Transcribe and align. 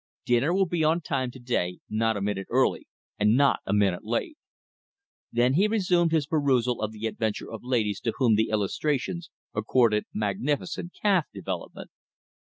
Dinner 0.25 0.51
will 0.51 0.65
be 0.65 0.83
on 0.83 0.99
time 1.01 1.29
to 1.29 1.37
day 1.39 1.77
not 1.87 2.17
a 2.17 2.21
minute 2.21 2.47
early, 2.49 2.87
and 3.19 3.37
not 3.37 3.59
a 3.67 3.71
minute 3.71 4.03
late." 4.03 4.35
Then 5.31 5.53
he 5.53 5.67
resumed 5.67 6.11
his 6.11 6.25
perusal 6.25 6.81
of 6.81 6.91
the 6.91 7.05
adventures 7.05 7.49
of 7.51 7.63
ladies 7.63 7.99
to 7.99 8.13
whom 8.17 8.33
the 8.33 8.49
illustrations 8.49 9.29
accorded 9.53 10.05
magnificent 10.11 10.93
calf 10.99 11.27
development. 11.31 11.91